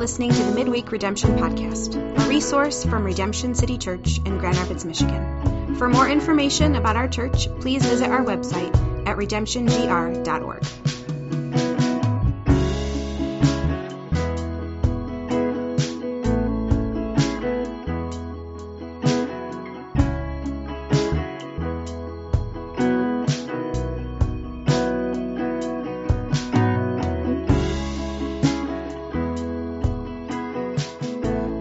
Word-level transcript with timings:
Listening 0.00 0.30
to 0.30 0.42
the 0.44 0.52
Midweek 0.52 0.92
Redemption 0.92 1.36
Podcast, 1.36 1.94
a 1.94 2.26
resource 2.26 2.86
from 2.86 3.04
Redemption 3.04 3.54
City 3.54 3.76
Church 3.76 4.16
in 4.24 4.38
Grand 4.38 4.56
Rapids, 4.56 4.86
Michigan. 4.86 5.76
For 5.76 5.90
more 5.90 6.08
information 6.08 6.74
about 6.74 6.96
our 6.96 7.06
church, 7.06 7.48
please 7.60 7.84
visit 7.84 8.08
our 8.08 8.24
website 8.24 8.74
at 9.06 9.18
redemptiongr.org. 9.18 10.49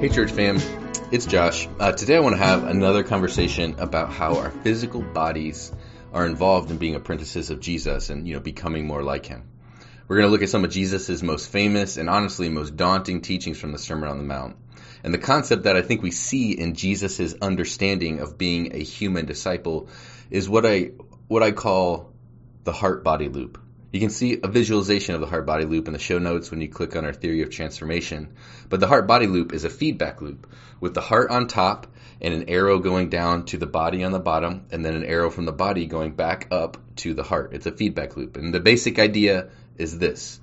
Hey, 0.09 0.15
church 0.15 0.31
fam, 0.31 0.57
it's 1.11 1.27
Josh. 1.27 1.69
Uh, 1.79 1.91
today 1.91 2.15
I 2.15 2.19
want 2.19 2.33
to 2.33 2.41
have 2.41 2.63
another 2.63 3.03
conversation 3.03 3.75
about 3.77 4.11
how 4.11 4.37
our 4.37 4.49
physical 4.49 5.03
bodies 5.03 5.71
are 6.11 6.25
involved 6.25 6.71
in 6.71 6.77
being 6.77 6.95
apprentices 6.95 7.51
of 7.51 7.59
Jesus 7.59 8.09
and, 8.09 8.27
you 8.27 8.33
know, 8.33 8.39
becoming 8.39 8.87
more 8.87 9.03
like 9.03 9.27
him. 9.27 9.43
We're 10.07 10.15
going 10.15 10.25
to 10.25 10.31
look 10.31 10.41
at 10.41 10.49
some 10.49 10.65
of 10.65 10.71
Jesus' 10.71 11.21
most 11.21 11.51
famous 11.51 11.97
and 11.97 12.09
honestly 12.09 12.49
most 12.49 12.75
daunting 12.75 13.21
teachings 13.21 13.59
from 13.59 13.71
the 13.71 13.77
Sermon 13.77 14.09
on 14.09 14.17
the 14.17 14.23
Mount. 14.23 14.57
And 15.03 15.13
the 15.13 15.19
concept 15.19 15.65
that 15.65 15.75
I 15.75 15.83
think 15.83 16.01
we 16.01 16.09
see 16.09 16.53
in 16.53 16.73
Jesus' 16.73 17.35
understanding 17.39 18.19
of 18.19 18.35
being 18.35 18.75
a 18.75 18.79
human 18.79 19.27
disciple 19.27 19.89
is 20.31 20.49
what 20.49 20.65
I, 20.65 20.93
what 21.27 21.43
I 21.43 21.51
call 21.51 22.11
the 22.63 22.71
heart 22.71 23.03
body 23.03 23.29
loop. 23.29 23.59
You 23.91 23.99
can 23.99 24.11
see 24.11 24.39
a 24.43 24.47
visualization 24.47 25.15
of 25.15 25.21
the 25.21 25.27
heart 25.27 25.47
body 25.47 25.65
loop 25.65 25.87
in 25.87 25.93
the 25.93 25.99
show 25.99 26.19
notes 26.19 26.51
when 26.51 26.61
you 26.61 26.69
click 26.69 26.95
on 26.95 27.05
our 27.05 27.13
theory 27.13 27.41
of 27.41 27.49
transformation. 27.49 28.33
But 28.69 28.79
the 28.79 28.87
heart 28.87 29.07
body 29.07 29.25
loop 29.25 29.51
is 29.51 29.63
a 29.63 29.69
feedback 29.69 30.21
loop 30.21 30.45
with 30.79 30.93
the 30.93 31.01
heart 31.01 31.31
on 31.31 31.47
top 31.47 31.87
and 32.21 32.33
an 32.33 32.49
arrow 32.49 32.77
going 32.79 33.09
down 33.09 33.45
to 33.45 33.57
the 33.57 33.65
body 33.65 34.03
on 34.03 34.11
the 34.11 34.19
bottom 34.19 34.65
and 34.71 34.85
then 34.85 34.93
an 34.93 35.05
arrow 35.05 35.31
from 35.31 35.45
the 35.45 35.51
body 35.51 35.87
going 35.87 36.11
back 36.11 36.47
up 36.51 36.77
to 36.97 37.15
the 37.15 37.23
heart. 37.23 37.53
It's 37.53 37.65
a 37.65 37.71
feedback 37.71 38.15
loop. 38.15 38.37
And 38.37 38.53
the 38.53 38.59
basic 38.59 38.99
idea 38.99 39.49
is 39.77 39.97
this. 39.97 40.39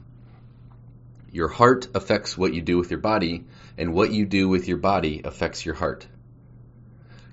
Your 1.31 1.49
heart 1.49 1.87
affects 1.95 2.37
what 2.37 2.53
you 2.53 2.63
do 2.63 2.79
with 2.79 2.91
your 2.91 3.01
body 3.01 3.45
and 3.79 3.93
what 3.93 4.11
you 4.11 4.27
do 4.27 4.49
with 4.49 4.67
your 4.67 4.79
body 4.79 5.21
affects 5.25 5.65
your 5.65 5.75
heart. 5.77 6.07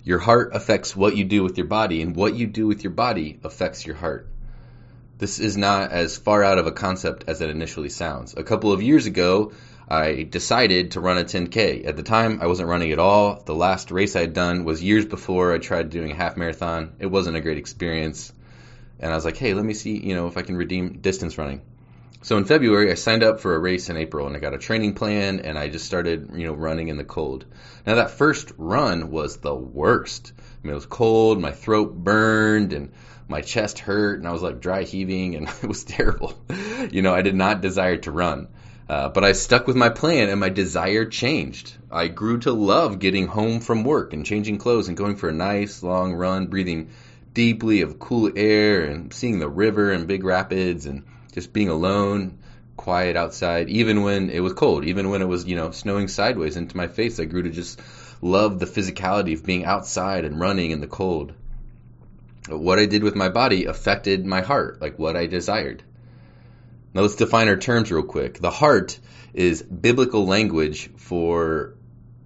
Your 0.03 0.19
heart 0.19 0.53
affects 0.53 0.95
what 0.95 1.15
you 1.15 1.23
do 1.23 1.41
with 1.41 1.57
your 1.57 1.67
body 1.67 2.01
and 2.01 2.15
what 2.15 2.35
you 2.35 2.45
do 2.45 2.67
with 2.67 2.83
your 2.83 2.91
body 2.91 3.39
affects 3.43 3.85
your 3.85 3.95
heart. 3.95 4.27
This 5.17 5.39
is 5.39 5.55
not 5.55 5.91
as 5.91 6.17
far 6.17 6.43
out 6.43 6.57
of 6.57 6.67
a 6.67 6.71
concept 6.71 7.25
as 7.27 7.41
it 7.41 7.49
initially 7.49 7.89
sounds. 7.89 8.33
A 8.35 8.43
couple 8.43 8.71
of 8.71 8.81
years 8.81 9.05
ago, 9.05 9.51
I 9.87 10.23
decided 10.23 10.91
to 10.91 11.01
run 11.01 11.17
a 11.17 11.23
10K. 11.23 11.85
At 11.85 11.95
the 11.95 12.03
time, 12.03 12.39
I 12.41 12.47
wasn't 12.47 12.69
running 12.69 12.91
at 12.91 12.99
all. 12.99 13.41
The 13.45 13.53
last 13.53 13.91
race 13.91 14.15
I 14.15 14.21
had 14.21 14.33
done 14.33 14.65
was 14.65 14.81
years 14.81 15.05
before 15.05 15.53
I 15.53 15.59
tried 15.59 15.91
doing 15.91 16.11
a 16.11 16.15
half 16.15 16.35
marathon. 16.35 16.93
It 16.99 17.05
wasn't 17.05 17.37
a 17.37 17.41
great 17.41 17.57
experience. 17.57 18.33
And 18.99 19.11
I 19.11 19.15
was 19.15 19.25
like, 19.25 19.37
hey, 19.37 19.53
let 19.53 19.65
me 19.65 19.73
see, 19.73 19.97
you 19.97 20.15
know, 20.15 20.27
if 20.27 20.37
I 20.37 20.41
can 20.41 20.57
redeem 20.57 20.99
distance 20.99 21.37
running. 21.37 21.61
So 22.23 22.37
in 22.37 22.45
February, 22.45 22.89
I 22.89 22.93
signed 22.93 23.21
up 23.21 23.41
for 23.41 23.53
a 23.53 23.59
race 23.59 23.89
in 23.89 23.97
April 23.97 24.27
and 24.27 24.35
I 24.35 24.39
got 24.39 24.53
a 24.53 24.57
training 24.57 24.93
plan 24.93 25.41
and 25.41 25.59
I 25.59 25.67
just 25.67 25.85
started, 25.85 26.31
you 26.33 26.47
know, 26.47 26.53
running 26.53 26.87
in 26.87 26.95
the 26.95 27.03
cold. 27.03 27.43
Now 27.85 27.95
that 27.95 28.11
first 28.11 28.53
run 28.57 29.11
was 29.11 29.37
the 29.37 29.53
worst. 29.53 30.31
I 30.39 30.41
mean, 30.63 30.71
it 30.71 30.75
was 30.75 30.85
cold, 30.85 31.41
my 31.41 31.51
throat 31.51 31.93
burned 31.93 32.71
and 32.71 32.93
my 33.27 33.41
chest 33.41 33.79
hurt 33.79 34.19
and 34.19 34.27
I 34.27 34.31
was 34.31 34.41
like 34.41 34.59
dry 34.59 34.83
heaving 34.83 35.35
and 35.35 35.47
it 35.63 35.67
was 35.67 35.83
terrible. 35.83 36.33
You 36.91 37.01
know, 37.01 37.13
I 37.13 37.21
did 37.21 37.35
not 37.35 37.61
desire 37.61 37.97
to 37.97 38.11
run. 38.11 38.47
Uh, 38.89 39.09
but 39.09 39.23
I 39.23 39.31
stuck 39.31 39.65
with 39.65 39.77
my 39.77 39.89
plan 39.89 40.29
and 40.29 40.39
my 40.39 40.49
desire 40.49 41.05
changed. 41.05 41.73
I 41.89 42.09
grew 42.09 42.39
to 42.39 42.51
love 42.51 42.99
getting 42.99 43.27
home 43.27 43.61
from 43.61 43.83
work 43.83 44.13
and 44.13 44.25
changing 44.25 44.57
clothes 44.57 44.89
and 44.89 44.97
going 44.97 45.15
for 45.15 45.29
a 45.29 45.33
nice 45.33 45.81
long 45.81 46.13
run, 46.13 46.47
breathing 46.47 46.89
deeply 47.33 47.81
of 47.81 47.97
cool 47.97 48.31
air 48.35 48.83
and 48.83 49.13
seeing 49.13 49.39
the 49.39 49.47
river 49.47 49.91
and 49.91 50.07
big 50.07 50.23
rapids 50.23 50.85
and 50.85 51.05
just 51.33 51.53
being 51.53 51.69
alone, 51.69 52.39
quiet 52.75 53.15
outside, 53.15 53.69
even 53.69 54.03
when 54.03 54.29
it 54.29 54.41
was 54.41 54.53
cold, 54.53 54.83
even 54.83 55.09
when 55.09 55.21
it 55.21 55.27
was, 55.27 55.45
you 55.45 55.55
know, 55.55 55.71
snowing 55.71 56.09
sideways 56.09 56.57
into 56.57 56.75
my 56.75 56.87
face. 56.87 57.19
I 57.19 57.25
grew 57.25 57.43
to 57.43 57.49
just 57.49 57.81
love 58.21 58.59
the 58.59 58.65
physicality 58.65 59.33
of 59.33 59.45
being 59.45 59.63
outside 59.63 60.25
and 60.25 60.39
running 60.39 60.71
in 60.71 60.81
the 60.81 60.87
cold 60.87 61.33
what 62.49 62.79
I 62.79 62.85
did 62.85 63.03
with 63.03 63.15
my 63.15 63.29
body 63.29 63.65
affected 63.65 64.25
my 64.25 64.41
heart, 64.41 64.81
like 64.81 64.99
what 64.99 65.15
I 65.15 65.27
desired. 65.27 65.83
Now 66.93 67.01
let's 67.01 67.15
define 67.15 67.47
our 67.47 67.57
terms 67.57 67.91
real 67.91 68.03
quick. 68.03 68.39
The 68.39 68.51
heart 68.51 68.99
is 69.33 69.63
biblical 69.63 70.25
language 70.25 70.91
for 70.97 71.73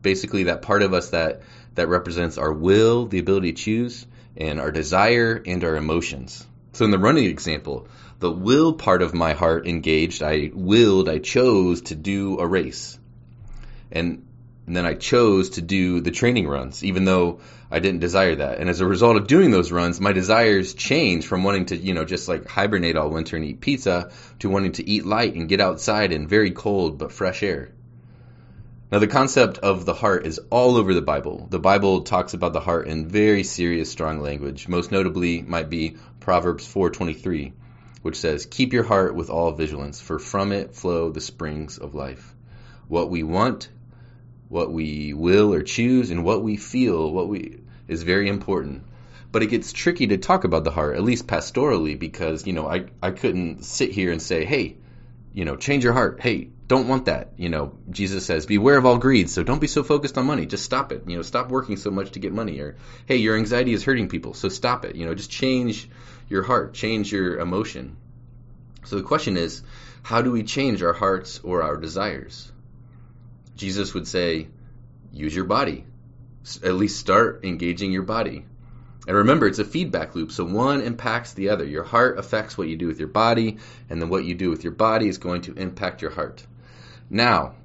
basically 0.01 0.43
that 0.43 0.61
part 0.61 0.81
of 0.83 0.93
us 0.93 1.11
that 1.11 1.41
that 1.75 1.87
represents 1.87 2.37
our 2.37 2.51
will, 2.51 3.05
the 3.05 3.19
ability 3.19 3.53
to 3.53 3.61
choose, 3.61 4.07
and 4.35 4.59
our 4.59 4.71
desire 4.71 5.41
and 5.45 5.63
our 5.63 5.75
emotions. 5.75 6.45
So 6.73 6.85
in 6.85 6.91
the 6.91 6.99
running 6.99 7.25
example, 7.25 7.87
the 8.19 8.31
will 8.31 8.73
part 8.73 9.01
of 9.01 9.13
my 9.13 9.33
heart 9.33 9.67
engaged, 9.67 10.23
I 10.23 10.51
willed, 10.53 11.07
I 11.07 11.19
chose 11.19 11.81
to 11.83 11.95
do 11.95 12.39
a 12.39 12.47
race. 12.47 12.97
And 13.91 14.26
and 14.67 14.75
then 14.75 14.85
I 14.85 14.95
chose 14.95 15.51
to 15.51 15.61
do 15.61 16.01
the 16.01 16.11
training 16.11 16.45
runs, 16.45 16.83
even 16.83 17.05
though 17.05 17.39
I 17.71 17.79
didn't 17.79 18.01
desire 18.01 18.35
that. 18.35 18.59
And 18.59 18.69
as 18.69 18.81
a 18.81 18.85
result 18.85 19.15
of 19.15 19.25
doing 19.25 19.49
those 19.49 19.71
runs, 19.71 20.01
my 20.01 20.11
desires 20.11 20.73
changed 20.73 21.25
from 21.25 21.45
wanting 21.45 21.67
to, 21.67 21.77
you 21.77 21.93
know, 21.93 22.03
just 22.03 22.27
like 22.27 22.47
hibernate 22.47 22.97
all 22.97 23.09
winter 23.09 23.37
and 23.37 23.45
eat 23.45 23.61
pizza 23.61 24.11
to 24.39 24.49
wanting 24.49 24.73
to 24.73 24.87
eat 24.87 25.05
light 25.05 25.35
and 25.35 25.47
get 25.47 25.61
outside 25.61 26.11
in 26.11 26.27
very 26.27 26.51
cold 26.51 26.97
but 26.97 27.13
fresh 27.13 27.43
air. 27.43 27.69
Now, 28.91 28.99
the 28.99 29.07
concept 29.07 29.57
of 29.59 29.85
the 29.85 29.93
heart 29.93 30.27
is 30.27 30.39
all 30.49 30.75
over 30.75 30.93
the 30.93 31.01
Bible. 31.01 31.47
The 31.49 31.59
Bible 31.59 32.01
talks 32.01 32.33
about 32.33 32.51
the 32.51 32.59
heart 32.59 32.87
in 32.87 33.07
very 33.07 33.43
serious, 33.43 33.89
strong 33.89 34.19
language. 34.19 34.67
Most 34.67 34.91
notably 34.91 35.41
might 35.41 35.69
be 35.69 35.95
Proverbs 36.19 36.67
4:23, 36.67 37.53
which 38.01 38.17
says, 38.17 38.45
"Keep 38.45 38.73
your 38.73 38.83
heart 38.83 39.15
with 39.15 39.29
all 39.29 39.53
vigilance, 39.53 40.01
for 40.01 40.19
from 40.19 40.51
it 40.51 40.75
flow 40.75 41.09
the 41.09 41.21
springs 41.21 41.77
of 41.77 41.95
life." 41.95 42.33
What 42.89 43.09
we 43.09 43.23
want 43.23 43.69
what 44.49 44.71
we 44.71 45.13
will 45.13 45.53
or 45.53 45.61
choose 45.61 46.11
and 46.11 46.23
what 46.23 46.43
we 46.43 46.57
feel, 46.57 47.11
what 47.11 47.27
we 47.27 47.59
is 47.87 48.03
very 48.03 48.29
important. 48.29 48.83
But 49.31 49.43
it 49.43 49.47
gets 49.47 49.73
tricky 49.73 50.07
to 50.07 50.17
talk 50.17 50.45
about 50.45 50.63
the 50.63 50.71
heart, 50.71 50.95
at 50.95 51.03
least 51.03 51.27
pastorally, 51.27 51.99
because, 51.99 52.47
you 52.47 52.53
know, 52.53 52.67
I, 52.67 52.85
I 53.01 53.11
couldn't 53.11 53.63
sit 53.65 53.91
here 53.91 54.11
and 54.11 54.21
say, 54.21 54.45
hey, 54.45 54.77
you 55.33 55.45
know, 55.45 55.55
change 55.55 55.83
your 55.83 55.93
heart. 55.93 56.19
Hey, 56.21 56.49
don't 56.67 56.87
want 56.87 57.05
that. 57.05 57.33
You 57.37 57.49
know, 57.49 57.77
Jesus 57.89 58.25
says, 58.25 58.45
beware 58.45 58.77
of 58.77 58.85
all 58.85 58.97
greed. 58.97 59.29
So 59.29 59.43
don't 59.43 59.61
be 59.61 59.67
so 59.67 59.83
focused 59.83 60.17
on 60.17 60.25
money. 60.25 60.45
Just 60.45 60.65
stop 60.65 60.91
it. 60.91 61.03
You 61.07 61.17
know, 61.17 61.21
stop 61.21 61.49
working 61.49 61.77
so 61.77 61.91
much 61.91 62.11
to 62.11 62.19
get 62.19 62.33
money. 62.33 62.59
Or, 62.59 62.77
hey, 63.05 63.17
your 63.17 63.35
anxiety 63.37 63.73
is 63.73 63.83
hurting 63.83 64.09
people. 64.09 64.33
So 64.33 64.49
stop 64.49 64.85
it. 64.85 64.95
You 64.95 65.05
know, 65.05 65.13
just 65.13 65.29
change 65.29 65.89
your 66.29 66.43
heart, 66.43 66.73
change 66.73 67.11
your 67.11 67.39
emotion. 67.39 67.97
So 68.85 68.95
the 68.95 69.03
question 69.03 69.37
is, 69.37 69.61
how 70.03 70.21
do 70.21 70.31
we 70.31 70.43
change 70.43 70.81
our 70.81 70.93
hearts 70.93 71.41
or 71.43 71.61
our 71.61 71.77
desires? 71.77 72.51
Jesus 73.57 73.93
would 73.93 74.07
say, 74.07 74.47
use 75.11 75.35
your 75.35 75.45
body. 75.45 75.83
At 76.63 76.75
least 76.75 76.99
start 76.99 77.43
engaging 77.43 77.91
your 77.91 78.03
body. 78.03 78.45
And 79.07 79.17
remember, 79.17 79.47
it's 79.47 79.59
a 79.59 79.65
feedback 79.65 80.15
loop, 80.15 80.31
so 80.31 80.43
one 80.45 80.81
impacts 80.81 81.33
the 81.33 81.49
other. 81.49 81.65
Your 81.65 81.83
heart 81.83 82.19
affects 82.19 82.57
what 82.57 82.67
you 82.67 82.75
do 82.75 82.87
with 82.87 82.99
your 82.99 83.07
body, 83.07 83.57
and 83.89 84.01
then 84.01 84.09
what 84.09 84.25
you 84.25 84.35
do 84.35 84.49
with 84.49 84.63
your 84.63 84.73
body 84.73 85.07
is 85.07 85.17
going 85.17 85.41
to 85.43 85.53
impact 85.53 86.01
your 86.01 86.11
heart. 86.11 86.45
Now, 87.09 87.55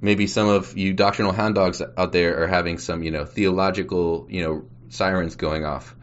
maybe 0.00 0.26
some 0.26 0.48
of 0.48 0.76
you 0.76 0.92
doctrinal 0.94 1.32
hound 1.32 1.56
dogs 1.56 1.82
out 1.96 2.12
there 2.12 2.42
are 2.42 2.46
having 2.46 2.78
some, 2.78 3.02
you 3.02 3.10
know, 3.10 3.24
theological, 3.24 4.26
you 4.30 4.42
know, 4.42 4.64
sirens 4.88 5.36
going 5.36 5.64
off. 5.64 5.94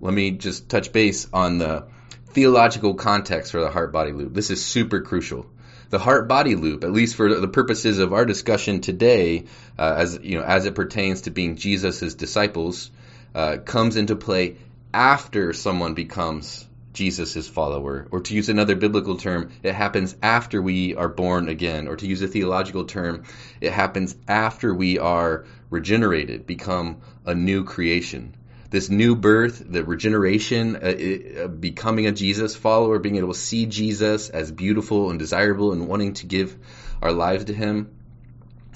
Let 0.00 0.12
me 0.12 0.32
just 0.32 0.68
touch 0.68 0.92
base 0.92 1.26
on 1.32 1.56
the 1.58 1.86
theological 2.28 2.94
context 2.94 3.50
for 3.50 3.60
the 3.60 3.70
heart 3.70 3.92
body 3.92 4.12
loop. 4.12 4.34
This 4.34 4.50
is 4.50 4.62
super 4.64 5.00
crucial 5.00 5.46
the 5.90 5.98
heart 5.98 6.28
body 6.28 6.54
loop, 6.54 6.84
at 6.84 6.92
least 6.92 7.16
for 7.16 7.34
the 7.34 7.48
purposes 7.48 7.98
of 7.98 8.12
our 8.12 8.24
discussion 8.24 8.80
today, 8.80 9.44
uh, 9.78 9.94
as 9.96 10.18
you 10.22 10.38
know, 10.38 10.44
as 10.44 10.66
it 10.66 10.74
pertains 10.74 11.22
to 11.22 11.30
being 11.30 11.56
Jesus' 11.56 12.14
disciples, 12.14 12.90
uh, 13.34 13.58
comes 13.58 13.96
into 13.96 14.16
play 14.16 14.56
after 14.92 15.52
someone 15.52 15.94
becomes 15.94 16.66
Jesus' 16.92 17.46
follower. 17.46 18.08
Or 18.10 18.20
to 18.20 18.34
use 18.34 18.48
another 18.48 18.74
biblical 18.74 19.16
term, 19.16 19.50
it 19.62 19.74
happens 19.74 20.16
after 20.22 20.62
we 20.62 20.94
are 20.94 21.08
born 21.08 21.48
again. 21.48 21.88
Or 21.88 21.96
to 21.96 22.06
use 22.06 22.22
a 22.22 22.28
theological 22.28 22.86
term, 22.86 23.24
it 23.60 23.72
happens 23.72 24.16
after 24.26 24.74
we 24.74 24.98
are 24.98 25.44
regenerated, 25.68 26.46
become 26.46 26.98
a 27.26 27.34
new 27.34 27.64
creation 27.64 28.34
this 28.70 28.90
new 28.90 29.16
birth, 29.16 29.62
the 29.64 29.84
regeneration, 29.84 30.76
uh, 30.76 31.44
uh, 31.44 31.48
becoming 31.48 32.06
a 32.06 32.12
Jesus 32.12 32.56
follower, 32.56 32.98
being 32.98 33.16
able 33.16 33.32
to 33.32 33.38
see 33.38 33.66
Jesus 33.66 34.28
as 34.30 34.50
beautiful 34.50 35.10
and 35.10 35.18
desirable 35.18 35.72
and 35.72 35.88
wanting 35.88 36.14
to 36.14 36.26
give 36.26 36.56
our 37.00 37.12
lives 37.12 37.44
to 37.46 37.54
Him, 37.54 37.90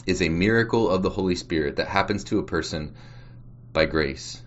is 0.07 0.23
a 0.23 0.29
miracle 0.29 0.89
of 0.89 1.03
the 1.03 1.11
Holy 1.11 1.37
Spirit 1.37 1.77
that 1.77 1.89
happens 1.89 2.25
to 2.25 2.39
a 2.39 2.45
person 2.45 2.95
by 3.73 3.87
grace. 3.87 4.43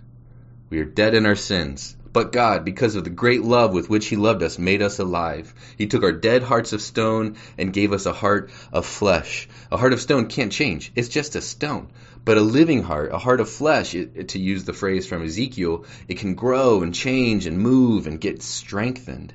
We 0.70 0.80
are 0.80 0.86
dead 0.86 1.14
in 1.14 1.26
our 1.26 1.36
sins, 1.36 1.96
But 2.14 2.32
God, 2.32 2.64
because 2.64 2.96
of 2.96 3.04
the 3.04 3.10
great 3.10 3.42
love 3.42 3.74
with 3.74 3.90
which 3.90 4.06
He 4.06 4.16
loved 4.16 4.44
us, 4.44 4.60
made 4.60 4.84
us 4.84 5.00
alive. 5.00 5.52
He 5.78 5.88
took 5.88 6.04
our 6.04 6.12
dead 6.12 6.44
hearts 6.44 6.72
of 6.72 6.82
stone 6.82 7.38
and 7.58 7.74
gave 7.74 7.92
us 7.92 8.06
a 8.06 8.14
heart 8.14 8.52
of 8.72 8.86
flesh. 8.86 9.50
A 9.72 9.78
heart 9.78 9.94
of 9.94 10.02
stone 10.02 10.28
can't 10.28 10.52
change. 10.52 10.92
It's 10.96 11.10
just 11.10 11.36
a 11.36 11.42
stone. 11.42 11.90
But 12.26 12.38
a 12.38 12.42
living 12.42 12.84
heart, 12.84 13.12
a 13.12 13.18
heart 13.18 13.42
of 13.42 13.50
flesh, 13.50 13.96
it, 13.96 14.30
to 14.30 14.40
use 14.40 14.64
the 14.64 14.74
phrase 14.74 15.06
from 15.06 15.24
Ezekiel, 15.24 15.86
it 16.08 16.20
can 16.20 16.36
grow 16.36 16.82
and 16.82 16.94
change 16.94 17.46
and 17.46 17.60
move 17.60 18.08
and 18.08 18.20
get 18.20 18.42
strengthened. 18.42 19.34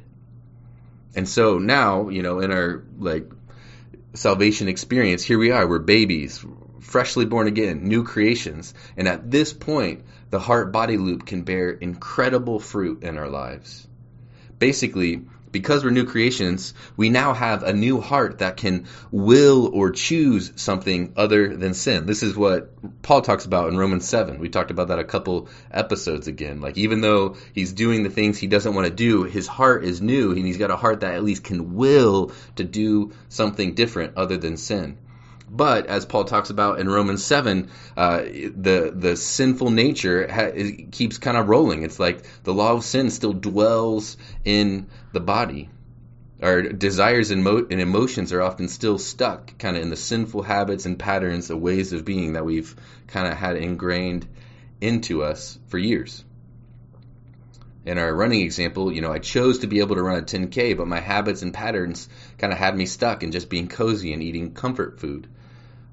And 1.14 1.29
so 1.29 1.58
now, 1.58 2.08
you 2.08 2.23
know, 2.23 2.40
in 2.40 2.50
our 2.50 2.85
like 2.99 3.31
salvation 4.14 4.69
experience, 4.69 5.23
here 5.23 5.38
we 5.38 5.50
are, 5.50 5.69
we're 5.69 5.81
babies, 5.81 6.44
freshly 6.81 7.26
born 7.26 7.46
again, 7.46 7.88
new 7.88 8.05
creations. 8.05 8.73
And 8.96 9.06
at 9.06 9.31
this 9.31 9.52
point, 9.52 10.05
the 10.31 10.38
heart 10.38 10.73
body 10.73 10.96
loop 10.96 11.26
can 11.26 11.43
bear 11.43 11.70
incredible 11.70 12.58
fruit 12.58 13.02
in 13.02 13.19
our 13.19 13.29
lives. 13.29 13.87
Basically, 14.58 15.26
because 15.50 15.85
we're 15.85 15.91
new 15.91 16.05
creations, 16.05 16.75
we 16.97 17.11
now 17.11 17.35
have 17.35 17.62
a 17.62 17.73
new 17.73 18.00
heart 18.00 18.39
that 18.39 18.56
can 18.56 18.87
will 19.11 19.67
or 19.73 19.91
choose 19.91 20.53
something 20.56 21.12
other 21.17 21.56
than 21.56 21.75
sin. 21.75 22.06
This 22.06 22.23
is 22.23 22.37
what 22.37 23.03
Paul 23.03 23.23
talks 23.23 23.45
about 23.45 23.69
in 23.69 23.77
Romans 23.77 24.09
7. 24.09 24.39
We 24.39 24.49
talked 24.49 24.71
about 24.71 24.89
that 24.89 24.99
a 24.99 25.05
couple 25.05 25.49
episodes 25.71 26.29
again. 26.29 26.61
Like, 26.61 26.77
even 26.77 27.00
though 27.00 27.37
he's 27.53 27.73
doing 27.73 28.03
the 28.03 28.11
things 28.11 28.39
he 28.39 28.47
doesn't 28.47 28.75
want 28.75 28.87
to 28.87 28.93
do, 28.93 29.25
his 29.25 29.47
heart 29.47 29.85
is 29.85 30.00
new, 30.00 30.33
and 30.33 30.47
he's 30.47 30.59
got 30.59 30.71
a 30.71 30.77
heart 30.77 31.00
that 31.00 31.15
at 31.15 31.25
least 31.25 31.45
can 31.45 31.75
will 31.75 32.33
to 32.56 32.65
do 32.65 33.12
something 33.29 33.75
different 33.75 34.17
other 34.17 34.37
than 34.37 34.56
sin. 34.56 34.99
But 35.50 35.87
as 35.87 36.05
Paul 36.05 36.25
talks 36.25 36.50
about 36.50 36.79
in 36.79 36.89
Romans 36.89 37.25
seven, 37.25 37.71
uh, 37.97 38.19
the 38.19 38.93
the 38.95 39.17
sinful 39.17 39.71
nature 39.71 40.31
ha- 40.31 40.53
keeps 40.93 41.19
kind 41.19 41.37
of 41.37 41.49
rolling. 41.49 41.83
It's 41.83 41.99
like 41.99 42.23
the 42.45 42.55
law 42.55 42.73
of 42.73 42.85
sin 42.85 43.11
still 43.11 43.33
dwells 43.33 44.17
in 44.45 44.89
the 45.12 45.21
body. 45.21 45.71
Our 46.41 46.62
desires 46.62 47.31
and, 47.33 47.43
mo- 47.43 47.67
and 47.69 47.81
emotions 47.81 48.33
are 48.33 48.43
often 48.43 48.69
still 48.69 48.99
stuck, 48.99 49.59
kind 49.59 49.77
of 49.77 49.83
in 49.83 49.91
the 49.91 49.97
sinful 49.97 50.43
habits 50.43 50.87
and 50.87 50.99
patterns, 50.99 51.49
the 51.49 51.56
ways 51.56 51.93
of 51.93 52.05
being 52.05 52.35
that 52.35 52.44
we've 52.44 52.77
kind 53.09 53.27
of 53.27 53.35
had 53.35 53.56
ingrained 53.56 54.27
into 54.81 55.25
us 55.25 55.59
for 55.67 55.79
years 55.79 56.25
in 57.89 57.97
our 57.97 58.15
running 58.15 58.43
example, 58.43 58.93
you 58.93 59.01
know, 59.01 59.11
I 59.11 59.19
chose 59.19 59.61
to 59.61 59.67
be 59.67 59.81
able 59.81 59.97
to 59.97 60.03
run 60.03 60.19
a 60.19 60.23
10K, 60.23 60.77
but 60.77 60.87
my 60.87 61.01
habits 61.01 61.41
and 61.41 61.55
patterns 61.55 62.06
kind 62.37 62.53
of 62.53 62.59
had 62.59 62.77
me 62.77 62.85
stuck 62.85 63.23
in 63.23 63.33
just 63.33 63.49
being 63.49 63.67
cozy 63.67 64.12
and 64.12 64.23
eating 64.23 64.53
comfort 64.53 65.01
food. 65.01 65.27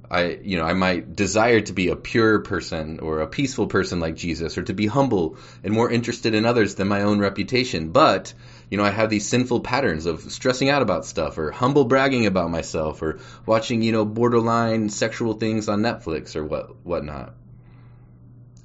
I, 0.09 0.39
you 0.43 0.57
know, 0.57 0.65
I 0.65 0.73
might 0.73 1.15
desire 1.15 1.61
to 1.61 1.73
be 1.73 1.89
a 1.89 1.95
pure 1.95 2.39
person 2.39 2.99
or 2.99 3.21
a 3.21 3.27
peaceful 3.27 3.67
person 3.67 3.99
like 3.99 4.15
Jesus 4.15 4.57
or 4.57 4.63
to 4.63 4.73
be 4.73 4.87
humble 4.87 5.37
and 5.63 5.73
more 5.73 5.91
interested 5.91 6.33
in 6.35 6.45
others 6.45 6.75
than 6.75 6.87
my 6.87 7.01
own 7.01 7.19
reputation. 7.19 7.91
But, 7.91 8.33
you 8.69 8.77
know, 8.77 8.83
I 8.83 8.91
have 8.91 9.09
these 9.09 9.27
sinful 9.27 9.61
patterns 9.61 10.05
of 10.05 10.31
stressing 10.31 10.69
out 10.69 10.81
about 10.81 11.05
stuff 11.05 11.37
or 11.37 11.51
humble 11.51 11.85
bragging 11.85 12.25
about 12.25 12.51
myself 12.51 13.01
or 13.01 13.19
watching, 13.45 13.81
you 13.81 13.91
know, 13.91 14.05
borderline 14.05 14.89
sexual 14.89 15.33
things 15.33 15.67
on 15.69 15.81
Netflix 15.81 16.35
or 16.35 16.45
what, 16.45 16.85
whatnot. 16.85 17.33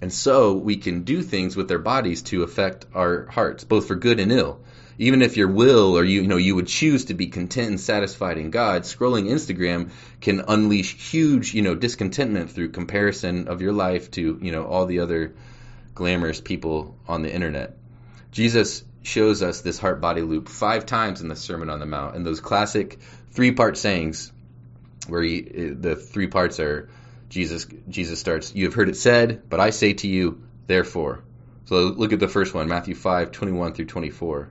And 0.01 0.13
so 0.13 0.55
we 0.55 0.77
can 0.77 1.03
do 1.03 1.23
things 1.23 1.57
with 1.57 1.71
our 1.71 1.79
bodies 1.79 2.23
to 2.23 2.43
affect 2.43 2.87
our 2.95 3.27
hearts, 3.27 3.65
both 3.65 3.87
for 3.87 3.97
good 3.97 4.19
and 4.19 4.33
ill. 4.33 4.61
Even 5.01 5.23
if 5.23 5.39
your 5.39 5.49
will 5.49 5.97
or 5.97 6.05
you, 6.05 6.21
you 6.21 6.29
know 6.29 6.37
you 6.37 6.55
would 6.55 6.67
choose 6.67 7.07
to 7.07 7.15
be 7.15 7.29
content 7.29 7.69
and 7.69 7.81
satisfied 7.81 8.37
in 8.37 8.51
God, 8.51 8.83
scrolling 8.83 9.31
Instagram 9.31 9.93
can 10.21 10.43
unleash 10.47 10.95
huge, 10.95 11.55
you 11.55 11.63
know, 11.63 11.75
discontentment 11.75 12.51
through 12.51 12.69
comparison 12.69 13.49
of 13.49 13.63
your 13.63 13.73
life 13.73 14.11
to, 14.11 14.39
you 14.43 14.53
know, 14.53 14.67
all 14.67 14.85
the 14.85 15.01
other 15.01 15.33
glamorous 15.95 16.43
people 16.43 16.99
on 17.09 17.23
the 17.23 17.35
internet. 17.35 17.79
Jesus 18.31 18.85
shows 19.03 19.43
us 19.43 19.63
this 19.63 19.79
heart 19.79 20.03
body 20.03 20.21
loop 20.21 20.51
five 20.51 20.85
times 20.85 21.23
in 21.23 21.29
the 21.29 21.37
Sermon 21.37 21.71
on 21.71 21.81
the 21.81 21.87
Mount, 21.87 22.15
and 22.15 22.27
those 22.27 22.41
classic 22.41 22.99
three 23.31 23.53
part 23.53 23.79
sayings 23.79 24.31
where 25.09 25.23
he, 25.23 25.41
the 25.41 25.97
three 25.97 26.27
parts 26.27 26.61
are 26.61 26.91
Jesus 27.31 27.67
Jesus 27.89 28.21
starts, 28.21 28.55
You 28.55 28.67
have 28.67 28.75
heard 28.75 28.91
it 28.91 28.97
said, 28.97 29.49
but 29.49 29.61
I 29.61 29.71
say 29.71 29.95
to 29.95 30.07
you, 30.07 30.43
therefore. 30.67 31.25
So 31.65 31.85
look 31.85 32.13
at 32.13 32.21
the 32.21 32.29
first 32.29 32.53
one, 32.53 32.69
Matthew 32.69 32.95
5, 32.95 33.33
21 33.33 33.73
through 33.73 33.87
24. 33.87 34.51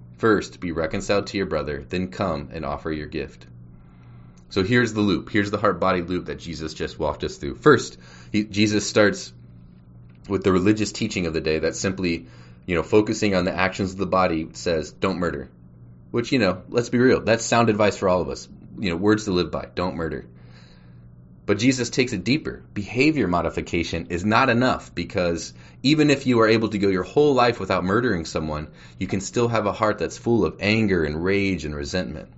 First, 0.21 0.59
be 0.59 0.71
reconciled 0.71 1.25
to 1.27 1.37
your 1.37 1.47
brother, 1.47 1.83
then 1.89 2.09
come 2.09 2.49
and 2.53 2.63
offer 2.63 2.91
your 2.91 3.07
gift. 3.07 3.47
So 4.49 4.61
here's 4.63 4.93
the 4.93 5.01
loop. 5.01 5.31
Here's 5.31 5.49
the 5.49 5.57
heart 5.57 5.79
body 5.79 6.03
loop 6.03 6.27
that 6.27 6.37
Jesus 6.37 6.75
just 6.75 6.99
walked 6.99 7.23
us 7.23 7.37
through. 7.37 7.55
First, 7.55 7.97
he, 8.31 8.43
Jesus 8.43 8.87
starts 8.87 9.33
with 10.29 10.43
the 10.43 10.51
religious 10.51 10.91
teaching 10.91 11.25
of 11.25 11.33
the 11.33 11.41
day 11.41 11.57
that 11.57 11.75
simply, 11.75 12.27
you 12.67 12.75
know, 12.75 12.83
focusing 12.83 13.33
on 13.33 13.45
the 13.45 13.51
actions 13.51 13.93
of 13.93 13.97
the 13.97 14.05
body 14.05 14.47
says, 14.53 14.91
don't 14.91 15.17
murder. 15.17 15.49
Which, 16.11 16.31
you 16.31 16.37
know, 16.37 16.61
let's 16.69 16.89
be 16.89 16.99
real, 16.99 17.21
that's 17.21 17.43
sound 17.43 17.69
advice 17.69 17.97
for 17.97 18.07
all 18.07 18.21
of 18.21 18.29
us. 18.29 18.47
You 18.77 18.91
know, 18.91 18.97
words 18.97 19.25
to 19.25 19.31
live 19.31 19.49
by. 19.49 19.69
Don't 19.73 19.95
murder. 19.95 20.27
But 21.45 21.57
Jesus 21.57 21.89
takes 21.89 22.13
it 22.13 22.23
deeper. 22.23 22.63
Behavior 22.73 23.27
modification 23.27 24.07
is 24.09 24.23
not 24.23 24.49
enough 24.49 24.93
because 24.93 25.53
even 25.83 26.09
if 26.09 26.27
you 26.27 26.39
are 26.41 26.47
able 26.47 26.69
to 26.69 26.77
go 26.77 26.87
your 26.87 27.03
whole 27.03 27.33
life 27.33 27.59
without 27.59 27.83
murdering 27.83 28.25
someone, 28.25 28.67
you 28.99 29.07
can 29.07 29.21
still 29.21 29.47
have 29.47 29.65
a 29.65 29.73
heart 29.73 29.97
that's 29.97 30.17
full 30.17 30.45
of 30.45 30.57
anger 30.59 31.03
and 31.03 31.23
rage 31.23 31.65
and 31.65 31.75
resentment. 31.75 32.29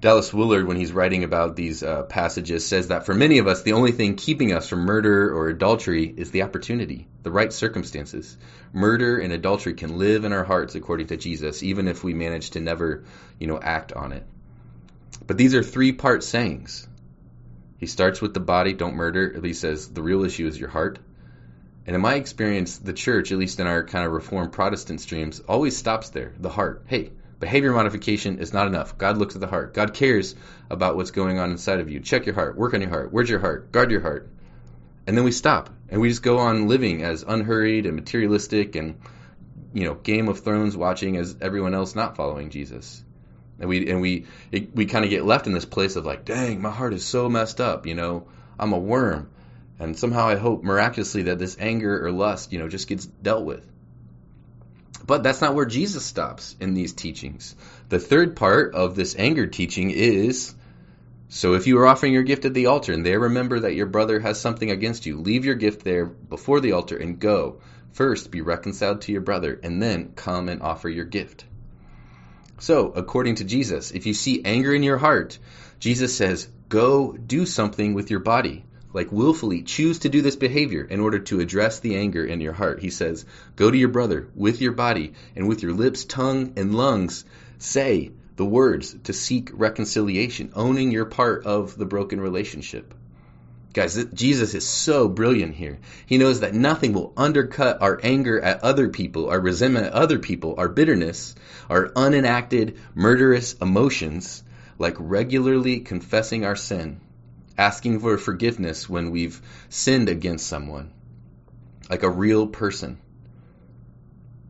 Dallas 0.00 0.32
Willard, 0.32 0.68
when 0.68 0.76
he's 0.76 0.92
writing 0.92 1.24
about 1.24 1.56
these 1.56 1.82
uh, 1.82 2.04
passages, 2.04 2.64
says 2.64 2.88
that 2.88 3.04
for 3.04 3.14
many 3.14 3.38
of 3.38 3.48
us, 3.48 3.62
the 3.62 3.72
only 3.72 3.90
thing 3.90 4.14
keeping 4.14 4.52
us 4.52 4.68
from 4.68 4.80
murder 4.80 5.34
or 5.34 5.48
adultery 5.48 6.06
is 6.06 6.30
the 6.30 6.42
opportunity, 6.42 7.08
the 7.24 7.32
right 7.32 7.52
circumstances. 7.52 8.36
Murder 8.72 9.18
and 9.18 9.32
adultery 9.32 9.74
can 9.74 9.98
live 9.98 10.24
in 10.24 10.32
our 10.32 10.44
hearts 10.44 10.76
according 10.76 11.08
to 11.08 11.16
Jesus, 11.16 11.64
even 11.64 11.88
if 11.88 12.04
we 12.04 12.14
manage 12.14 12.50
to 12.50 12.60
never, 12.60 13.04
you 13.40 13.48
know, 13.48 13.58
act 13.58 13.92
on 13.92 14.12
it. 14.12 14.24
But 15.26 15.36
these 15.36 15.54
are 15.54 15.64
three 15.64 15.90
part 15.90 16.22
sayings. 16.22 16.86
He 17.78 17.86
starts 17.86 18.20
with 18.20 18.34
the 18.34 18.40
body, 18.40 18.72
don't 18.72 18.96
murder. 18.96 19.32
At 19.34 19.42
least 19.42 19.60
says 19.60 19.88
the 19.88 20.02
real 20.02 20.24
issue 20.24 20.48
is 20.48 20.58
your 20.58 20.68
heart. 20.68 20.98
And 21.86 21.94
in 21.94 22.02
my 22.02 22.16
experience, 22.16 22.76
the 22.78 22.92
church, 22.92 23.32
at 23.32 23.38
least 23.38 23.60
in 23.60 23.66
our 23.66 23.84
kind 23.84 24.04
of 24.04 24.12
Reformed 24.12 24.52
Protestant 24.52 25.00
streams, 25.00 25.40
always 25.40 25.76
stops 25.76 26.10
there, 26.10 26.34
the 26.38 26.50
heart. 26.50 26.82
Hey, 26.86 27.12
behavior 27.38 27.72
modification 27.72 28.40
is 28.40 28.52
not 28.52 28.66
enough. 28.66 28.98
God 28.98 29.16
looks 29.16 29.36
at 29.36 29.40
the 29.40 29.46
heart. 29.46 29.74
God 29.74 29.94
cares 29.94 30.34
about 30.68 30.96
what's 30.96 31.12
going 31.12 31.38
on 31.38 31.52
inside 31.52 31.78
of 31.78 31.88
you. 31.88 32.00
Check 32.00 32.26
your 32.26 32.34
heart. 32.34 32.58
Work 32.58 32.74
on 32.74 32.80
your 32.80 32.90
heart. 32.90 33.12
Where's 33.12 33.30
your 33.30 33.38
heart? 33.38 33.70
Guard 33.70 33.92
your 33.92 34.02
heart. 34.02 34.28
And 35.06 35.16
then 35.16 35.24
we 35.24 35.32
stop 35.32 35.70
and 35.88 36.00
we 36.00 36.08
just 36.08 36.22
go 36.22 36.38
on 36.38 36.68
living 36.68 37.04
as 37.04 37.22
unhurried 37.22 37.86
and 37.86 37.94
materialistic 37.94 38.74
and, 38.74 39.00
you 39.72 39.84
know, 39.84 39.94
Game 39.94 40.28
of 40.28 40.40
Thrones 40.40 40.76
watching 40.76 41.16
as 41.16 41.36
everyone 41.40 41.74
else 41.74 41.94
not 41.94 42.16
following 42.16 42.50
Jesus 42.50 43.02
and 43.58 43.68
we 43.68 43.90
and 43.90 44.00
we 44.00 44.26
it, 44.52 44.74
we 44.74 44.86
kind 44.86 45.04
of 45.04 45.10
get 45.10 45.24
left 45.24 45.46
in 45.46 45.52
this 45.52 45.64
place 45.64 45.96
of 45.96 46.06
like, 46.06 46.24
dang, 46.24 46.60
my 46.60 46.70
heart 46.70 46.94
is 46.94 47.04
so 47.04 47.28
messed 47.28 47.60
up. 47.60 47.86
You 47.86 47.94
know, 47.94 48.26
I'm 48.58 48.72
a 48.72 48.78
worm, 48.78 49.30
and 49.78 49.98
somehow 49.98 50.28
I 50.28 50.36
hope 50.36 50.62
miraculously 50.62 51.24
that 51.24 51.38
this 51.38 51.56
anger 51.58 52.04
or 52.04 52.12
lust, 52.12 52.52
you 52.52 52.58
know, 52.58 52.68
just 52.68 52.88
gets 52.88 53.06
dealt 53.06 53.44
with. 53.44 53.64
But 55.06 55.22
that's 55.22 55.40
not 55.40 55.54
where 55.54 55.66
Jesus 55.66 56.04
stops 56.04 56.54
in 56.60 56.74
these 56.74 56.92
teachings. 56.92 57.56
The 57.88 57.98
third 57.98 58.36
part 58.36 58.74
of 58.74 58.94
this 58.94 59.16
anger 59.18 59.46
teaching 59.46 59.90
is 59.90 60.54
so 61.30 61.52
if 61.54 61.66
you 61.66 61.78
are 61.78 61.86
offering 61.86 62.14
your 62.14 62.22
gift 62.22 62.46
at 62.46 62.54
the 62.54 62.66
altar 62.66 62.92
and 62.92 63.04
there 63.04 63.20
remember 63.20 63.60
that 63.60 63.74
your 63.74 63.86
brother 63.86 64.18
has 64.18 64.40
something 64.40 64.70
against 64.70 65.04
you, 65.04 65.18
leave 65.18 65.44
your 65.44 65.56
gift 65.56 65.84
there 65.84 66.06
before 66.06 66.60
the 66.60 66.72
altar 66.72 66.96
and 66.96 67.18
go. 67.18 67.60
First, 67.92 68.30
be 68.30 68.40
reconciled 68.40 69.02
to 69.02 69.12
your 69.12 69.20
brother, 69.20 69.58
and 69.62 69.82
then 69.82 70.12
come 70.14 70.48
and 70.48 70.62
offer 70.62 70.88
your 70.88 71.04
gift. 71.04 71.44
So, 72.60 72.92
according 72.94 73.36
to 73.36 73.44
Jesus, 73.44 73.92
if 73.92 74.04
you 74.06 74.14
see 74.14 74.42
anger 74.44 74.74
in 74.74 74.82
your 74.82 74.98
heart, 74.98 75.38
Jesus 75.78 76.16
says, 76.16 76.48
go 76.68 77.12
do 77.12 77.46
something 77.46 77.94
with 77.94 78.10
your 78.10 78.20
body. 78.20 78.64
Like 78.92 79.12
willfully 79.12 79.62
choose 79.62 80.00
to 80.00 80.08
do 80.08 80.22
this 80.22 80.34
behavior 80.34 80.82
in 80.82 80.98
order 80.98 81.20
to 81.20 81.40
address 81.40 81.78
the 81.78 81.96
anger 81.96 82.24
in 82.24 82.40
your 82.40 82.54
heart. 82.54 82.80
He 82.80 82.90
says, 82.90 83.24
go 83.54 83.70
to 83.70 83.76
your 83.76 83.90
brother 83.90 84.28
with 84.34 84.60
your 84.60 84.72
body 84.72 85.12
and 85.36 85.46
with 85.46 85.62
your 85.62 85.72
lips, 85.72 86.04
tongue, 86.04 86.54
and 86.56 86.74
lungs, 86.74 87.24
say 87.58 88.10
the 88.36 88.46
words 88.46 88.96
to 89.04 89.12
seek 89.12 89.50
reconciliation, 89.52 90.52
owning 90.54 90.90
your 90.90 91.04
part 91.04 91.44
of 91.44 91.76
the 91.76 91.86
broken 91.86 92.20
relationship. 92.20 92.94
Guys, 93.78 94.04
Jesus 94.12 94.54
is 94.54 94.66
so 94.66 95.06
brilliant 95.06 95.54
here. 95.54 95.78
He 96.04 96.18
knows 96.18 96.40
that 96.40 96.52
nothing 96.52 96.92
will 96.94 97.12
undercut 97.16 97.80
our 97.80 98.00
anger 98.02 98.40
at 98.40 98.64
other 98.64 98.88
people, 98.88 99.30
our 99.30 99.38
resentment 99.38 99.86
at 99.86 99.92
other 99.92 100.18
people, 100.18 100.56
our 100.58 100.68
bitterness, 100.68 101.36
our 101.70 101.90
unenacted, 101.90 102.76
murderous 102.96 103.52
emotions, 103.52 104.42
like 104.80 104.96
regularly 104.98 105.78
confessing 105.78 106.44
our 106.44 106.56
sin, 106.56 107.00
asking 107.56 108.00
for 108.00 108.18
forgiveness 108.18 108.88
when 108.88 109.12
we've 109.12 109.40
sinned 109.68 110.08
against 110.08 110.48
someone, 110.48 110.90
like 111.88 112.02
a 112.02 112.10
real 112.10 112.48
person. 112.48 112.98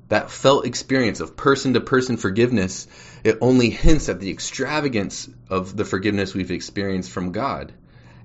That 0.09 0.31
felt 0.31 0.65
experience 0.65 1.21
of 1.21 1.37
person 1.37 1.75
to 1.75 1.83
person 1.83 2.17
forgiveness, 2.17 2.87
it 3.25 3.37
only 3.43 3.69
hints 3.69 4.09
at 4.09 4.21
the 4.21 4.31
extravagance 4.31 5.29
of 5.51 5.77
the 5.77 5.85
forgiveness 5.85 6.33
we've 6.33 6.51
experienced 6.51 7.11
from 7.11 7.33
God. 7.33 7.75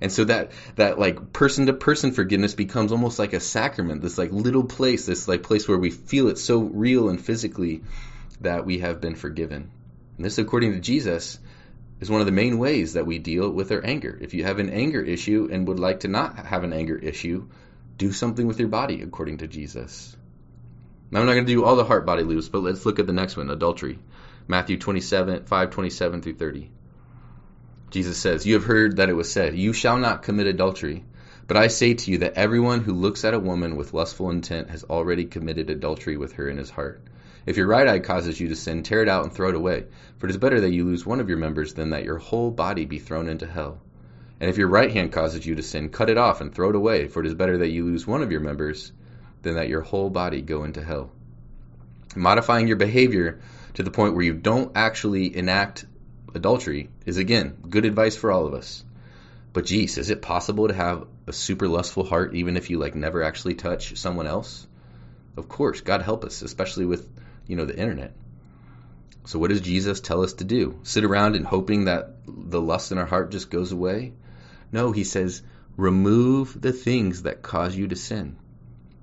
And 0.04 0.12
so 0.12 0.24
that 0.24 0.50
that 0.76 0.98
like 0.98 1.32
person 1.32 1.64
to 1.64 1.72
person 1.72 2.12
forgiveness 2.12 2.54
becomes 2.54 2.92
almost 2.92 3.18
like 3.18 3.32
a 3.32 3.40
sacrament, 3.40 4.02
this 4.02 4.18
like 4.18 4.32
little 4.32 4.64
place, 4.64 5.06
this 5.06 5.26
like 5.26 5.42
place 5.42 5.66
where 5.66 5.78
we 5.78 5.90
feel 5.90 6.28
it 6.28 6.36
so 6.36 6.58
real 6.58 7.08
and 7.08 7.18
physically 7.18 7.82
that 8.42 8.66
we 8.66 8.80
have 8.80 9.00
been 9.00 9.14
forgiven. 9.14 9.70
And 10.18 10.26
this, 10.26 10.36
according 10.36 10.74
to 10.74 10.80
Jesus, 10.80 11.38
is 12.00 12.10
one 12.10 12.20
of 12.20 12.26
the 12.26 12.32
main 12.32 12.58
ways 12.58 12.92
that 12.92 13.06
we 13.06 13.18
deal 13.18 13.48
with 13.48 13.72
our 13.72 13.82
anger. 13.82 14.18
If 14.20 14.34
you 14.34 14.44
have 14.44 14.58
an 14.58 14.68
anger 14.68 15.00
issue 15.00 15.48
and 15.50 15.66
would 15.68 15.80
like 15.80 16.00
to 16.00 16.08
not 16.08 16.36
have 16.36 16.64
an 16.64 16.74
anger 16.74 16.98
issue, 16.98 17.48
do 17.96 18.12
something 18.12 18.46
with 18.46 18.58
your 18.58 18.68
body, 18.68 19.00
according 19.00 19.38
to 19.38 19.46
Jesus. 19.46 20.14
Now, 21.10 21.20
I'm 21.20 21.26
not 21.26 21.32
going 21.32 21.46
to 21.46 21.54
do 21.54 21.64
all 21.64 21.76
the 21.76 21.84
heart 21.84 22.04
body 22.04 22.24
loops, 22.24 22.50
but 22.50 22.58
let's 22.58 22.84
look 22.84 22.98
at 22.98 23.06
the 23.06 23.14
next 23.14 23.38
one 23.38 23.48
adultery. 23.48 23.98
Matthew 24.48 24.76
27, 24.76 25.46
5, 25.46 25.70
27 25.70 26.20
through 26.20 26.34
30. 26.34 26.70
Jesus 27.94 28.18
says, 28.18 28.44
You 28.44 28.54
have 28.54 28.64
heard 28.64 28.96
that 28.96 29.08
it 29.08 29.12
was 29.12 29.30
said, 29.30 29.56
You 29.56 29.72
shall 29.72 29.98
not 29.98 30.24
commit 30.24 30.48
adultery. 30.48 31.04
But 31.46 31.56
I 31.56 31.68
say 31.68 31.94
to 31.94 32.10
you 32.10 32.18
that 32.18 32.34
everyone 32.34 32.80
who 32.80 32.92
looks 32.92 33.24
at 33.24 33.34
a 33.34 33.38
woman 33.38 33.76
with 33.76 33.94
lustful 33.94 34.30
intent 34.30 34.70
has 34.70 34.82
already 34.82 35.26
committed 35.26 35.70
adultery 35.70 36.16
with 36.16 36.32
her 36.32 36.48
in 36.48 36.56
his 36.56 36.70
heart. 36.70 37.00
If 37.46 37.56
your 37.56 37.68
right 37.68 37.86
eye 37.86 38.00
causes 38.00 38.40
you 38.40 38.48
to 38.48 38.56
sin, 38.56 38.82
tear 38.82 39.04
it 39.04 39.08
out 39.08 39.22
and 39.22 39.32
throw 39.32 39.50
it 39.50 39.54
away. 39.54 39.86
For 40.18 40.26
it 40.26 40.30
is 40.30 40.38
better 40.38 40.62
that 40.62 40.72
you 40.72 40.84
lose 40.84 41.06
one 41.06 41.20
of 41.20 41.28
your 41.28 41.38
members 41.38 41.74
than 41.74 41.90
that 41.90 42.02
your 42.02 42.18
whole 42.18 42.50
body 42.50 42.84
be 42.84 42.98
thrown 42.98 43.28
into 43.28 43.46
hell. 43.46 43.80
And 44.40 44.50
if 44.50 44.58
your 44.58 44.66
right 44.66 44.90
hand 44.90 45.12
causes 45.12 45.46
you 45.46 45.54
to 45.54 45.62
sin, 45.62 45.90
cut 45.90 46.10
it 46.10 46.18
off 46.18 46.40
and 46.40 46.52
throw 46.52 46.70
it 46.70 46.74
away. 46.74 47.06
For 47.06 47.20
it 47.20 47.26
is 47.26 47.34
better 47.36 47.58
that 47.58 47.70
you 47.70 47.84
lose 47.84 48.08
one 48.08 48.22
of 48.22 48.32
your 48.32 48.40
members 48.40 48.90
than 49.42 49.54
that 49.54 49.68
your 49.68 49.82
whole 49.82 50.10
body 50.10 50.42
go 50.42 50.64
into 50.64 50.82
hell. 50.82 51.12
Modifying 52.16 52.66
your 52.66 52.76
behavior 52.76 53.38
to 53.74 53.84
the 53.84 53.92
point 53.92 54.14
where 54.14 54.24
you 54.24 54.34
don't 54.34 54.72
actually 54.74 55.36
enact 55.36 55.84
adultery 56.34 56.90
is 57.06 57.16
again 57.16 57.56
good 57.68 57.84
advice 57.84 58.16
for 58.16 58.30
all 58.30 58.46
of 58.46 58.54
us. 58.54 58.84
But 59.52 59.66
geez, 59.66 59.98
is 59.98 60.10
it 60.10 60.20
possible 60.20 60.68
to 60.68 60.74
have 60.74 61.06
a 61.26 61.32
super 61.32 61.68
lustful 61.68 62.04
heart 62.04 62.34
even 62.34 62.56
if 62.56 62.70
you 62.70 62.78
like 62.78 62.94
never 62.94 63.22
actually 63.22 63.54
touch 63.54 63.96
someone 63.96 64.26
else? 64.26 64.66
Of 65.36 65.48
course, 65.48 65.80
God 65.80 66.02
help 66.02 66.24
us, 66.24 66.42
especially 66.42 66.86
with, 66.86 67.08
you 67.46 67.56
know, 67.56 67.64
the 67.64 67.78
internet. 67.78 68.14
So 69.26 69.38
what 69.38 69.50
does 69.50 69.60
Jesus 69.60 70.00
tell 70.00 70.22
us 70.22 70.34
to 70.34 70.44
do? 70.44 70.78
Sit 70.82 71.04
around 71.04 71.34
and 71.34 71.46
hoping 71.46 71.86
that 71.86 72.16
the 72.26 72.60
lust 72.60 72.92
in 72.92 72.98
our 72.98 73.06
heart 73.06 73.30
just 73.30 73.50
goes 73.50 73.72
away? 73.72 74.12
No, 74.70 74.92
he 74.92 75.04
says, 75.04 75.42
remove 75.76 76.60
the 76.60 76.72
things 76.72 77.22
that 77.22 77.42
cause 77.42 77.74
you 77.74 77.88
to 77.88 77.96
sin. 77.96 78.36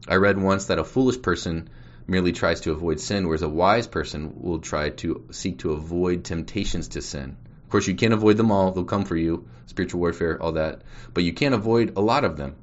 I 0.08 0.16
read 0.16 0.38
once 0.38 0.66
that 0.66 0.80
a 0.80 0.84
foolish 0.84 1.22
person 1.22 1.70
merely 2.08 2.32
tries 2.32 2.62
to 2.62 2.72
avoid 2.72 3.00
sin, 3.00 3.28
whereas 3.28 3.42
a 3.42 3.50
wise 3.50 3.88
person 3.88 4.42
will 4.42 4.60
try 4.60 4.90
to 4.90 5.26
seek 5.32 5.60
to 5.60 5.72
avoid 5.72 6.24
temptations 6.24 6.90
to 6.90 7.02
sin. 7.02 7.38
Of 7.64 7.70
course, 7.70 7.88
you 7.88 7.96
can't 7.96 8.14
avoid 8.14 8.38
them 8.38 8.52
all, 8.52 8.72
they'll 8.72 8.84
come 8.84 9.06
for 9.06 9.16
you, 9.16 9.48
spiritual 9.68 10.02
warfare, 10.02 10.42
all 10.42 10.54
that, 10.54 10.82
but 11.14 11.24
you 11.24 11.34
can't 11.34 11.56
avoid 11.56 11.94
a 11.96 12.02
lot 12.02 12.26
of 12.26 12.38
them. 12.38 12.56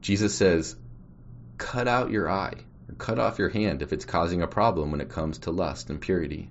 Jesus 0.00 0.34
says, 0.34 0.74
cut 1.58 1.86
out 1.86 2.10
your 2.10 2.28
eye, 2.28 2.54
or 2.88 2.94
cut 2.96 3.20
off 3.20 3.38
your 3.38 3.50
hand 3.50 3.82
if 3.82 3.92
it's 3.92 4.04
causing 4.04 4.42
a 4.42 4.48
problem 4.48 4.90
when 4.90 5.00
it 5.00 5.08
comes 5.08 5.38
to 5.38 5.52
lust 5.52 5.90
and 5.90 6.00
purity. 6.00 6.50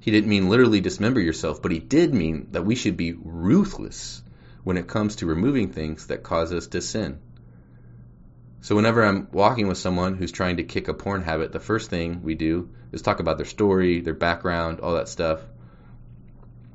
He 0.00 0.10
didn't 0.10 0.30
mean 0.30 0.48
literally 0.48 0.80
dismember 0.80 1.20
yourself, 1.20 1.60
but 1.60 1.72
he 1.72 1.78
did 1.78 2.14
mean 2.14 2.48
that 2.52 2.64
we 2.64 2.74
should 2.74 2.96
be 2.96 3.12
ruthless 3.12 4.22
when 4.64 4.78
it 4.78 4.88
comes 4.88 5.16
to 5.16 5.26
removing 5.26 5.70
things 5.70 6.06
that 6.06 6.22
cause 6.22 6.52
us 6.52 6.68
to 6.68 6.80
sin. 6.80 7.18
So 8.62 8.76
whenever 8.76 9.02
I'm 9.02 9.28
walking 9.32 9.68
with 9.68 9.78
someone 9.78 10.16
who's 10.16 10.32
trying 10.32 10.58
to 10.58 10.64
kick 10.64 10.88
a 10.88 10.94
porn 10.94 11.22
habit, 11.22 11.52
the 11.52 11.60
first 11.60 11.88
thing 11.88 12.22
we 12.22 12.34
do 12.34 12.70
is 12.92 13.00
talk 13.00 13.20
about 13.20 13.38
their 13.38 13.46
story, 13.46 14.00
their 14.00 14.14
background, 14.14 14.80
all 14.80 14.94
that 14.94 15.08
stuff. 15.08 15.40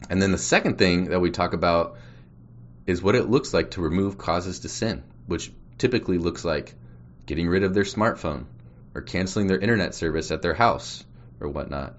And 0.09 0.21
then 0.21 0.31
the 0.31 0.37
second 0.37 0.77
thing 0.77 1.05
that 1.05 1.19
we 1.19 1.29
talk 1.29 1.53
about 1.53 1.97
is 2.87 3.03
what 3.03 3.15
it 3.15 3.29
looks 3.29 3.53
like 3.53 3.71
to 3.71 3.81
remove 3.81 4.17
causes 4.17 4.59
to 4.59 4.69
sin, 4.69 5.03
which 5.27 5.51
typically 5.77 6.17
looks 6.17 6.43
like 6.43 6.73
getting 7.25 7.47
rid 7.47 7.63
of 7.63 7.73
their 7.73 7.83
smartphone 7.83 8.45
or 8.93 9.01
canceling 9.01 9.47
their 9.47 9.59
internet 9.59 9.93
service 9.93 10.31
at 10.31 10.41
their 10.41 10.53
house 10.53 11.03
or 11.39 11.49
whatnot. 11.49 11.95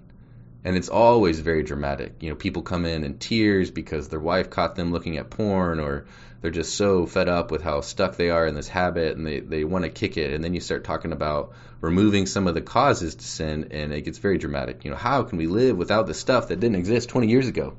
And 0.63 0.75
it's 0.75 0.89
always 0.89 1.39
very 1.39 1.63
dramatic. 1.63 2.21
You 2.21 2.29
know, 2.29 2.35
people 2.35 2.61
come 2.61 2.85
in 2.85 3.03
in 3.03 3.17
tears 3.19 3.71
because 3.71 4.09
their 4.09 4.19
wife 4.19 4.49
caught 4.49 4.75
them 4.75 4.91
looking 4.91 5.17
at 5.17 5.29
porn 5.29 5.79
or 5.79 6.05
they're 6.41 6.51
just 6.51 6.75
so 6.75 7.05
fed 7.05 7.29
up 7.29 7.51
with 7.51 7.61
how 7.61 7.81
stuck 7.81 8.15
they 8.15 8.29
are 8.29 8.45
in 8.45 8.55
this 8.55 8.67
habit 8.67 9.17
and 9.17 9.25
they, 9.25 9.39
they 9.39 9.63
want 9.63 9.85
to 9.85 9.89
kick 9.89 10.17
it. 10.17 10.33
And 10.33 10.43
then 10.43 10.53
you 10.53 10.59
start 10.59 10.83
talking 10.83 11.11
about 11.11 11.53
removing 11.81 12.25
some 12.25 12.47
of 12.47 12.53
the 12.53 12.61
causes 12.61 13.15
to 13.15 13.23
sin 13.23 13.69
and 13.71 13.93
it 13.93 14.01
gets 14.01 14.17
very 14.17 14.37
dramatic. 14.37 14.83
You 14.83 14.91
know, 14.91 14.97
how 14.97 15.23
can 15.23 15.37
we 15.37 15.47
live 15.47 15.77
without 15.77 16.07
the 16.07 16.13
stuff 16.13 16.49
that 16.49 16.59
didn't 16.59 16.77
exist 16.77 17.09
20 17.09 17.27
years 17.27 17.47
ago? 17.47 17.75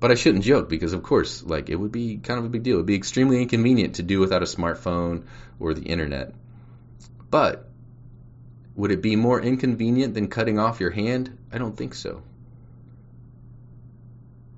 But 0.00 0.10
I 0.10 0.14
shouldn't 0.14 0.44
joke 0.44 0.68
because, 0.70 0.94
of 0.94 1.02
course, 1.02 1.42
like 1.42 1.68
it 1.68 1.76
would 1.76 1.92
be 1.92 2.16
kind 2.16 2.38
of 2.38 2.46
a 2.46 2.48
big 2.48 2.62
deal. 2.62 2.74
It 2.74 2.78
would 2.78 2.86
be 2.86 2.94
extremely 2.94 3.40
inconvenient 3.42 3.96
to 3.96 4.02
do 4.02 4.18
without 4.18 4.42
a 4.42 4.46
smartphone 4.46 5.24
or 5.58 5.74
the 5.74 5.82
internet. 5.82 6.34
But 7.30 7.69
would 8.80 8.90
it 8.90 9.02
be 9.02 9.14
more 9.14 9.38
inconvenient 9.38 10.14
than 10.14 10.28
cutting 10.28 10.58
off 10.58 10.80
your 10.80 10.90
hand? 10.90 11.36
I 11.52 11.58
don't 11.58 11.76
think 11.76 11.94
so. 11.94 12.22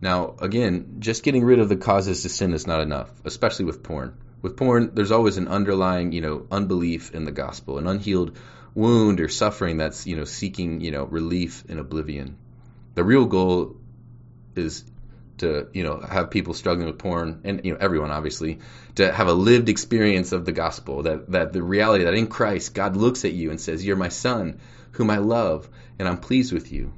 Now, 0.00 0.37
again, 0.38 0.97
just 1.00 1.25
getting 1.25 1.43
rid 1.43 1.59
of 1.59 1.69
the 1.69 1.76
causes 1.76 2.23
to 2.23 2.29
sin 2.29 2.52
is 2.52 2.64
not 2.64 2.81
enough, 2.81 3.11
especially 3.25 3.64
with 3.64 3.83
porn. 3.83 4.17
With 4.41 4.57
porn, 4.57 4.93
there's 4.95 5.11
always 5.11 5.38
an 5.38 5.49
underlying, 5.49 6.12
you 6.12 6.21
know, 6.21 6.47
unbelief 6.52 7.12
in 7.12 7.25
the 7.25 7.33
gospel, 7.33 7.79
an 7.79 7.88
unhealed 7.88 8.37
wound 8.76 9.21
or 9.21 9.29
suffering 9.29 9.79
that's, 9.79 10.07
you 10.07 10.14
know, 10.14 10.25
seeking, 10.25 10.81
you 10.81 10.93
know, 10.93 11.02
relief 11.02 11.64
in 11.69 11.81
oblivion. 11.81 12.37
The 12.95 13.02
real 13.02 13.25
goal 13.25 13.76
is 14.55 14.85
to, 15.39 15.69
you 15.73 15.83
know, 15.83 15.99
have 16.01 16.31
people 16.31 16.55
struggling 16.55 16.87
with 16.87 16.99
porn 16.99 17.41
and, 17.45 17.65
you 17.65 17.73
know, 17.73 17.79
everyone 17.81 18.11
obviously, 18.11 18.61
to 18.97 19.12
have 19.12 19.29
a 19.29 19.33
lived 19.33 19.69
experience 19.69 20.33
of 20.33 20.45
the 20.45 20.53
gospel, 20.53 21.03
that, 21.05 21.31
that 21.33 21.53
the 21.53 21.62
reality 21.62 22.05
that 22.05 22.15
in 22.15 22.27
Christ, 22.27 22.75
God 22.75 22.97
looks 22.97 23.25
at 23.25 23.33
you 23.33 23.51
and 23.51 23.61
says, 23.61 23.85
You're 23.85 23.97
my 23.97 24.09
son, 24.09 24.61
whom 24.93 25.11
I 25.11 25.19
love, 25.19 25.69
and 25.99 26.09
I'm 26.09 26.19
pleased 26.19 26.53
with 26.53 26.73
you. 26.73 26.93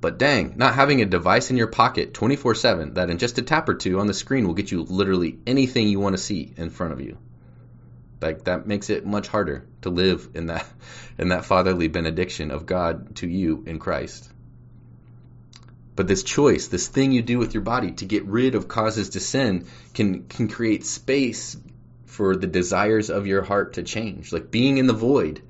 But 0.00 0.18
dang, 0.18 0.54
not 0.56 0.74
having 0.74 1.00
a 1.00 1.06
device 1.06 1.50
in 1.50 1.56
your 1.56 1.66
pocket 1.66 2.12
24 2.12 2.54
7 2.54 2.94
that 2.94 3.08
in 3.08 3.16
just 3.16 3.38
a 3.38 3.42
tap 3.42 3.68
or 3.70 3.74
two 3.74 4.00
on 4.00 4.06
the 4.06 4.12
screen 4.12 4.46
will 4.46 4.52
get 4.52 4.70
you 4.70 4.82
literally 4.82 5.38
anything 5.46 5.88
you 5.88 5.98
want 5.98 6.14
to 6.14 6.22
see 6.22 6.52
in 6.58 6.68
front 6.68 6.92
of 6.92 7.00
you. 7.00 7.16
Like 8.20 8.44
that 8.44 8.66
makes 8.66 8.90
it 8.90 9.06
much 9.06 9.28
harder 9.28 9.66
to 9.80 9.88
live 9.88 10.28
in 10.34 10.46
that 10.46 10.66
in 11.18 11.28
that 11.28 11.46
fatherly 11.46 11.88
benediction 11.88 12.50
of 12.50 12.66
God 12.66 13.16
to 13.16 13.26
you 13.26 13.64
in 13.66 13.78
Christ. 13.78 14.30
But 15.96 16.08
this 16.08 16.22
choice, 16.22 16.68
this 16.68 16.88
thing 16.88 17.12
you 17.12 17.22
do 17.22 17.38
with 17.38 17.54
your 17.54 17.62
body 17.62 17.92
to 17.92 18.04
get 18.04 18.24
rid 18.24 18.54
of 18.54 18.68
causes 18.68 19.10
to 19.10 19.20
sin 19.20 19.66
can 19.92 20.24
can 20.24 20.48
create 20.48 20.84
space 20.84 21.56
for 22.06 22.36
the 22.36 22.46
desires 22.46 23.10
of 23.10 23.26
your 23.26 23.42
heart 23.42 23.74
to 23.74 23.82
change. 23.82 24.32
Like 24.32 24.50
being 24.50 24.78
in 24.78 24.86
the 24.86 24.92
void 24.92 25.42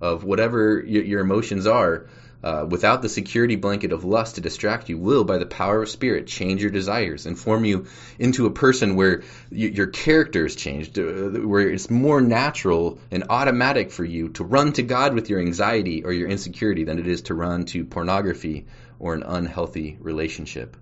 of 0.00 0.24
whatever 0.24 0.82
your, 0.86 1.04
your 1.04 1.20
emotions 1.20 1.66
are 1.66 2.06
uh, 2.42 2.66
without 2.68 3.02
the 3.02 3.08
security 3.08 3.56
blanket 3.56 3.92
of 3.92 4.04
lust 4.04 4.36
to 4.36 4.40
distract 4.40 4.88
you, 4.88 4.98
will, 4.98 5.24
by 5.24 5.38
the 5.38 5.46
power 5.46 5.82
of 5.82 5.88
spirit, 5.88 6.26
change 6.26 6.62
your 6.62 6.70
desires 6.70 7.26
and 7.26 7.38
form 7.38 7.64
you 7.64 7.86
into 8.18 8.46
a 8.46 8.50
person 8.50 8.96
where 8.96 9.22
your 9.50 9.86
character 9.86 10.46
is 10.46 10.56
changed, 10.56 10.98
uh, 10.98 11.02
where 11.02 11.68
it's 11.68 11.90
more 11.90 12.20
natural 12.20 12.98
and 13.10 13.24
automatic 13.30 13.90
for 13.90 14.04
you 14.04 14.30
to 14.30 14.44
run 14.44 14.72
to 14.72 14.82
God 14.82 15.14
with 15.14 15.28
your 15.28 15.40
anxiety 15.40 16.04
or 16.04 16.12
your 16.12 16.28
insecurity 16.28 16.84
than 16.84 16.98
it 16.98 17.06
is 17.06 17.22
to 17.22 17.34
run 17.34 17.64
to 17.66 17.84
pornography 17.84 18.66
or 18.98 19.14
an 19.14 19.22
unhealthy 19.22 19.96
relationship. 20.00 20.76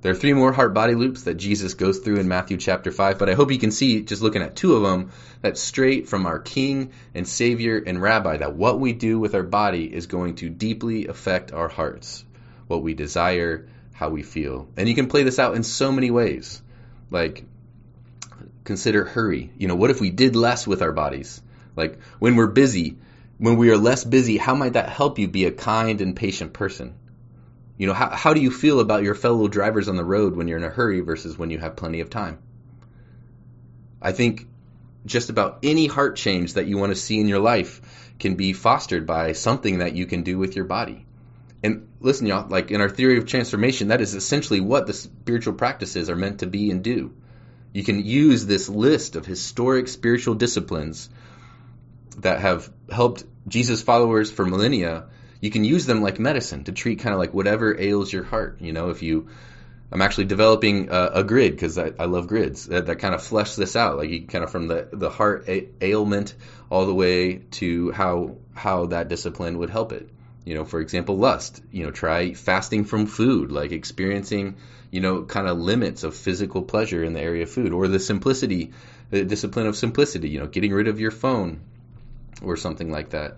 There 0.00 0.12
are 0.12 0.16
three 0.16 0.32
more 0.32 0.52
heart 0.52 0.74
body 0.74 0.94
loops 0.94 1.24
that 1.24 1.34
Jesus 1.34 1.74
goes 1.74 1.98
through 1.98 2.18
in 2.18 2.28
Matthew 2.28 2.56
chapter 2.56 2.92
5, 2.92 3.18
but 3.18 3.28
I 3.28 3.34
hope 3.34 3.50
you 3.50 3.58
can 3.58 3.72
see, 3.72 4.02
just 4.02 4.22
looking 4.22 4.42
at 4.42 4.54
two 4.54 4.76
of 4.76 4.82
them, 4.82 5.10
that 5.42 5.58
straight 5.58 6.08
from 6.08 6.24
our 6.24 6.38
King 6.38 6.92
and 7.14 7.26
Savior 7.26 7.82
and 7.84 8.00
Rabbi, 8.00 8.36
that 8.36 8.54
what 8.54 8.78
we 8.78 8.92
do 8.92 9.18
with 9.18 9.34
our 9.34 9.42
body 9.42 9.92
is 9.92 10.06
going 10.06 10.36
to 10.36 10.50
deeply 10.50 11.08
affect 11.08 11.52
our 11.52 11.66
hearts, 11.66 12.24
what 12.68 12.84
we 12.84 12.94
desire, 12.94 13.66
how 13.92 14.10
we 14.10 14.22
feel. 14.22 14.68
And 14.76 14.88
you 14.88 14.94
can 14.94 15.08
play 15.08 15.24
this 15.24 15.40
out 15.40 15.56
in 15.56 15.64
so 15.64 15.90
many 15.90 16.12
ways. 16.12 16.62
Like, 17.10 17.44
consider 18.62 19.04
hurry. 19.04 19.50
You 19.58 19.66
know, 19.66 19.74
what 19.74 19.90
if 19.90 20.00
we 20.00 20.10
did 20.10 20.36
less 20.36 20.64
with 20.64 20.80
our 20.80 20.92
bodies? 20.92 21.42
Like, 21.74 21.98
when 22.20 22.36
we're 22.36 22.46
busy, 22.46 22.98
when 23.38 23.56
we 23.56 23.70
are 23.70 23.76
less 23.76 24.04
busy, 24.04 24.36
how 24.36 24.54
might 24.54 24.74
that 24.74 24.90
help 24.90 25.18
you 25.18 25.26
be 25.26 25.46
a 25.46 25.50
kind 25.50 26.00
and 26.00 26.14
patient 26.14 26.52
person? 26.52 26.94
You 27.78 27.86
know, 27.86 27.94
how, 27.94 28.10
how 28.10 28.34
do 28.34 28.40
you 28.40 28.50
feel 28.50 28.80
about 28.80 29.04
your 29.04 29.14
fellow 29.14 29.46
drivers 29.48 29.88
on 29.88 29.96
the 29.96 30.04
road 30.04 30.36
when 30.36 30.48
you're 30.48 30.58
in 30.58 30.64
a 30.64 30.68
hurry 30.68 31.00
versus 31.00 31.38
when 31.38 31.50
you 31.50 31.58
have 31.58 31.76
plenty 31.76 32.00
of 32.00 32.10
time? 32.10 32.38
I 34.02 34.12
think 34.12 34.46
just 35.06 35.30
about 35.30 35.60
any 35.62 35.86
heart 35.86 36.16
change 36.16 36.54
that 36.54 36.66
you 36.66 36.76
want 36.76 36.90
to 36.90 36.96
see 36.96 37.20
in 37.20 37.28
your 37.28 37.38
life 37.38 37.80
can 38.18 38.34
be 38.34 38.52
fostered 38.52 39.06
by 39.06 39.32
something 39.32 39.78
that 39.78 39.94
you 39.94 40.06
can 40.06 40.22
do 40.22 40.38
with 40.38 40.56
your 40.56 40.64
body. 40.64 41.06
And 41.62 41.88
listen, 42.00 42.26
y'all, 42.26 42.48
like 42.48 42.70
in 42.70 42.80
our 42.80 42.88
theory 42.88 43.18
of 43.18 43.26
transformation, 43.26 43.88
that 43.88 44.00
is 44.00 44.14
essentially 44.14 44.60
what 44.60 44.86
the 44.86 44.92
spiritual 44.92 45.54
practices 45.54 46.10
are 46.10 46.16
meant 46.16 46.40
to 46.40 46.46
be 46.46 46.70
and 46.70 46.82
do. 46.82 47.14
You 47.72 47.84
can 47.84 48.04
use 48.04 48.46
this 48.46 48.68
list 48.68 49.16
of 49.16 49.26
historic 49.26 49.88
spiritual 49.88 50.34
disciplines 50.34 51.08
that 52.18 52.40
have 52.40 52.70
helped 52.90 53.24
Jesus 53.46 53.82
followers 53.82 54.30
for 54.30 54.44
millennia. 54.44 55.06
You 55.40 55.50
can 55.50 55.64
use 55.64 55.86
them 55.86 56.02
like 56.02 56.18
medicine 56.18 56.64
to 56.64 56.72
treat 56.72 56.98
kind 56.98 57.12
of 57.12 57.18
like 57.20 57.32
whatever 57.32 57.78
ails 57.78 58.12
your 58.12 58.24
heart. 58.24 58.60
You 58.60 58.72
know, 58.72 58.90
if 58.90 59.02
you, 59.02 59.28
I'm 59.92 60.02
actually 60.02 60.24
developing 60.24 60.90
a, 60.90 61.10
a 61.14 61.24
grid 61.24 61.52
because 61.52 61.78
I, 61.78 61.92
I, 61.98 62.06
love 62.06 62.26
grids 62.26 62.66
that, 62.66 62.86
that, 62.86 62.98
kind 62.98 63.14
of 63.14 63.22
flesh 63.22 63.54
this 63.54 63.76
out, 63.76 63.96
like 63.96 64.10
you 64.10 64.26
kind 64.26 64.44
of 64.44 64.50
from 64.50 64.66
the 64.68 64.88
the 64.92 65.10
heart 65.10 65.48
ailment 65.80 66.34
all 66.70 66.86
the 66.86 66.94
way 66.94 67.36
to 67.52 67.92
how 67.92 68.36
how 68.54 68.86
that 68.86 69.08
discipline 69.08 69.58
would 69.58 69.70
help 69.70 69.92
it. 69.92 70.08
You 70.44 70.54
know, 70.54 70.64
for 70.64 70.80
example, 70.80 71.16
lust. 71.16 71.62
You 71.70 71.84
know, 71.84 71.90
try 71.90 72.34
fasting 72.34 72.84
from 72.84 73.06
food, 73.06 73.52
like 73.52 73.70
experiencing, 73.70 74.56
you 74.90 75.00
know, 75.00 75.22
kind 75.22 75.46
of 75.46 75.58
limits 75.58 76.02
of 76.02 76.16
physical 76.16 76.62
pleasure 76.62 77.04
in 77.04 77.12
the 77.12 77.20
area 77.20 77.44
of 77.44 77.50
food, 77.50 77.72
or 77.72 77.86
the 77.86 78.00
simplicity, 78.00 78.72
the 79.10 79.24
discipline 79.24 79.66
of 79.66 79.76
simplicity. 79.76 80.30
You 80.30 80.40
know, 80.40 80.46
getting 80.46 80.72
rid 80.72 80.88
of 80.88 80.98
your 80.98 81.10
phone, 81.10 81.60
or 82.42 82.56
something 82.56 82.90
like 82.90 83.10
that. 83.10 83.36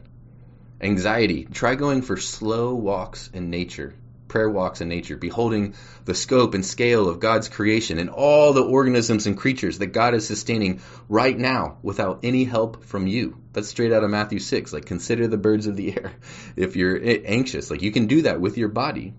Anxiety. 0.81 1.45
Try 1.45 1.75
going 1.75 2.03
for 2.03 2.17
slow 2.17 2.75
walks 2.75 3.31
in 3.33 3.51
nature 3.51 3.95
prayer 4.31 4.49
walks 4.49 4.81
in 4.81 4.89
nature, 4.89 5.17
beholding 5.17 5.75
the 6.07 6.15
scope 6.15 6.55
and 6.55 6.65
scale 6.65 7.09
of 7.09 7.21
God's 7.21 7.51
creation 7.51 7.99
and 7.99 8.09
all 8.09 8.55
the 8.55 8.63
organisms 8.63 9.27
and 9.27 9.37
creatures 9.37 9.79
that 9.79 9.89
God 9.89 10.15
is 10.15 10.27
sustaining 10.27 10.81
right 11.09 11.37
now 11.37 11.77
without 11.83 12.21
any 12.23 12.45
help 12.45 12.85
from 12.85 13.07
you. 13.07 13.37
That's 13.53 13.69
straight 13.69 13.93
out 13.93 14.05
of 14.05 14.11
Matthew 14.11 14.39
6. 14.39 14.73
Like, 14.73 14.87
consider 14.87 15.27
the 15.27 15.37
birds 15.37 15.67
of 15.67 15.77
the 15.77 15.93
air 15.93 16.13
if 16.57 16.77
you're 16.77 16.99
anxious. 17.03 17.71
Like, 17.71 17.83
you 17.83 17.91
can 17.91 18.07
do 18.07 18.23
that 18.23 18.41
with 18.41 18.57
your 18.57 18.69
body. 18.69 19.13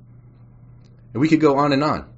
And 1.13 1.21
we 1.21 1.27
could 1.27 1.41
go 1.41 1.57
on 1.57 1.73
and 1.73 1.83
on. 1.83 2.09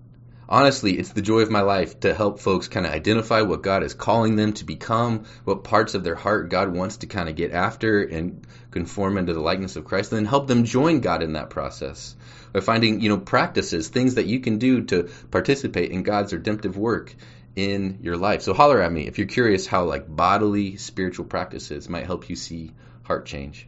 Honestly, 0.50 1.00
it's 1.00 1.14
the 1.14 1.22
joy 1.22 1.40
of 1.40 1.50
my 1.50 1.62
life 1.62 2.02
to 2.02 2.14
help 2.14 2.40
folks 2.40 2.68
kind 2.68 2.86
of 2.86 2.92
identify 2.92 3.42
what 3.42 3.64
God 3.64 3.82
is 3.84 3.94
calling 3.94 4.36
them 4.36 4.54
to 4.54 4.66
become, 4.66 5.24
what 5.46 5.64
parts 5.64 5.94
of 5.94 6.04
their 6.04 6.16
heart 6.16 6.50
God 6.50 6.74
wants 6.74 6.98
to 6.98 7.08
kind 7.08 7.30
of 7.30 7.36
get 7.36 7.52
after 7.52 8.04
and 8.04 8.46
conform 8.72 9.18
into 9.18 9.34
the 9.34 9.40
likeness 9.40 9.76
of 9.78 9.86
Christ, 9.86 10.12
and 10.12 10.20
then 10.20 10.26
help 10.26 10.48
them 10.48 10.66
join 10.66 11.00
God 11.00 11.24
in 11.24 11.34
that 11.34 11.50
process 11.50 12.16
by 12.52 12.60
finding, 12.60 13.00
you 13.00 13.10
know, 13.10 13.18
practices, 13.18 13.88
things 13.88 14.16
that 14.16 14.26
you 14.26 14.42
can 14.42 14.58
do 14.58 14.84
to 14.86 15.10
participate 15.32 15.92
in 15.92 16.04
God's 16.04 16.34
redemptive 16.34 16.78
work 16.78 17.16
in 17.56 18.00
your 18.02 18.18
life. 18.18 18.42
So 18.42 18.54
holler 18.54 18.82
at 18.82 18.92
me 18.92 19.08
if 19.08 19.18
you're 19.18 19.28
curious 19.28 19.66
how 19.66 19.86
like 19.86 20.14
bodily 20.14 20.76
spiritual 20.78 21.26
practices 21.26 21.88
might 21.88 22.06
help 22.06 22.30
you 22.30 22.36
see 22.36 22.72
heart 23.04 23.26
change. 23.26 23.68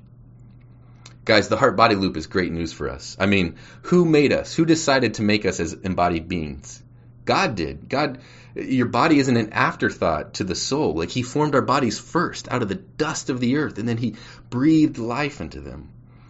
Guys, 1.26 1.48
the 1.48 1.58
heart 1.58 1.76
body 1.76 1.96
loop 1.96 2.18
is 2.18 2.28
great 2.28 2.52
news 2.52 2.72
for 2.72 2.88
us. 2.88 3.18
I 3.20 3.26
mean, 3.26 3.56
who 3.82 4.06
made 4.06 4.32
us? 4.32 4.54
Who 4.54 4.64
decided 4.64 5.16
to 5.16 5.24
make 5.24 5.44
us 5.44 5.60
as 5.60 5.74
embodied 5.74 6.30
beings? 6.30 6.84
God 7.26 7.56
did. 7.56 7.90
God, 7.90 8.20
your 8.54 8.86
body 8.86 9.18
isn't 9.18 9.36
an 9.36 9.52
afterthought 9.52 10.36
to 10.36 10.44
the 10.44 10.54
soul. 10.54 10.94
Like 10.94 11.10
He 11.10 11.24
formed 11.24 11.56
our 11.56 11.64
bodies 11.64 11.98
first 11.98 12.48
out 12.52 12.62
of 12.62 12.70
the 12.70 12.76
dust 12.76 13.32
of 13.32 13.40
the 13.40 13.58
earth, 13.58 13.80
and 13.80 13.90
then 13.90 13.98
He 13.98 14.18
breathed 14.52 15.00
life 15.00 15.42
into 15.42 15.62
them. 15.62 15.90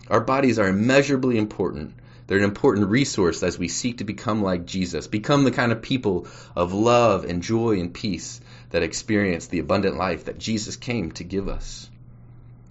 Our 0.10 0.22
bodies 0.22 0.60
are 0.60 0.70
immeasurably 0.70 1.38
important. 1.38 1.94
They're 2.28 2.38
an 2.38 2.46
important 2.46 2.88
resource 2.88 3.44
as 3.44 3.60
we 3.60 3.68
seek 3.68 3.98
to 3.98 4.06
become 4.06 4.42
like 4.42 4.66
Jesus, 4.66 5.08
become 5.08 5.44
the 5.44 5.52
kind 5.52 5.74
of 5.74 5.82
people 5.82 6.28
of 6.56 6.74
love 6.74 7.26
and 7.26 7.44
joy 7.44 7.82
and 7.82 7.94
peace 7.94 8.40
that 8.70 8.82
experience 8.82 9.48
the 9.48 9.60
abundant 9.60 9.98
life 9.98 10.26
that 10.26 10.40
Jesus 10.40 10.78
came 10.78 11.12
to 11.14 11.26
give 11.26 11.50
us 11.50 11.90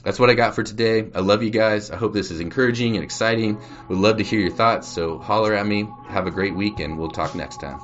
that's 0.04 0.18
what 0.18 0.30
I 0.30 0.34
got 0.34 0.54
for 0.54 0.62
today. 0.62 1.10
I 1.14 1.20
love 1.20 1.42
you 1.42 1.50
guys. 1.50 1.90
I 1.90 1.96
hope 1.96 2.12
this 2.12 2.30
is 2.30 2.40
encouraging 2.40 2.96
and 2.96 3.04
exciting. 3.04 3.58
Would 3.88 3.98
love 3.98 4.18
to 4.18 4.24
hear 4.24 4.40
your 4.40 4.52
thoughts, 4.52 4.86
so 4.88 5.18
holler 5.18 5.54
at 5.54 5.66
me. 5.66 5.88
Have 6.08 6.26
a 6.26 6.30
great 6.30 6.54
week, 6.54 6.80
and 6.80 6.98
we'll 6.98 7.10
talk 7.10 7.34
next 7.34 7.60
time. 7.60 7.80